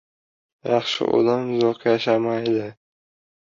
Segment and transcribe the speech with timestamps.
[0.71, 2.67] •Yaxshi odam uzoq yashamaydi.